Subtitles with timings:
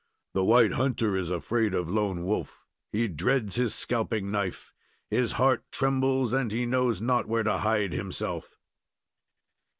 [0.33, 2.65] "The white hunter is afraid of Lone Wolf.
[2.91, 4.73] He dreads his scalping knife.
[5.11, 8.57] His heart trembles, and he knows not where to hide himself."